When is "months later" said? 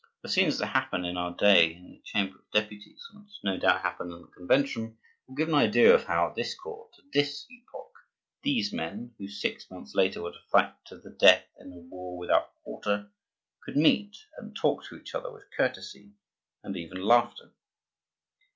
9.69-10.23